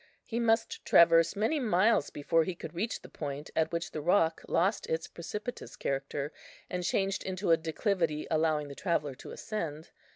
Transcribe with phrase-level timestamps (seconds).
[0.25, 4.41] He must traverse many miles before he could reach the point at which the rock
[4.47, 6.31] lost its precipitous character,
[6.71, 9.91] and changed into a declivity allowing the traveller to ascend.